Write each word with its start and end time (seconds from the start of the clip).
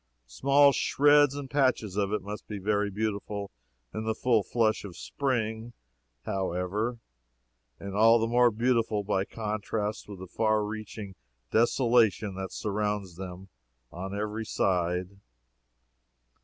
Small 0.25 0.71
shreds 0.71 1.35
and 1.35 1.47
patches 1.47 1.95
of 1.95 2.11
it 2.11 2.23
must 2.23 2.47
be 2.47 2.57
very 2.57 2.89
beautiful 2.89 3.51
in 3.93 4.03
the 4.03 4.15
full 4.15 4.41
flush 4.41 4.83
of 4.83 4.97
spring, 4.97 5.73
however, 6.23 6.97
and 7.79 7.93
all 7.93 8.17
the 8.17 8.25
more 8.25 8.49
beautiful 8.49 9.03
by 9.03 9.25
contrast 9.25 10.09
with 10.09 10.17
the 10.17 10.25
far 10.25 10.65
reaching 10.65 11.13
desolation 11.51 12.33
that 12.33 12.51
surrounds 12.51 13.15
them 13.15 13.49
on 13.91 14.17
every 14.17 14.43
side. 14.43 15.19